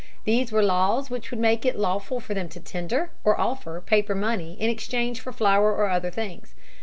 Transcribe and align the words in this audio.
These 0.23 0.51
were 0.51 0.63
laws 0.63 1.11
which 1.11 1.29
would 1.29 1.39
make 1.39 1.63
it 1.63 1.77
lawful 1.77 2.19
for 2.19 2.33
them 2.33 2.49
to 2.49 2.59
tender, 2.59 3.11
or 3.23 3.39
offer, 3.39 3.79
paper 3.81 4.15
money 4.15 4.57
in 4.59 4.67
exchange 4.67 5.19
for 5.19 5.31
flour 5.31 5.75
or 5.75 5.89
other 5.89 6.09
things. 6.09 6.55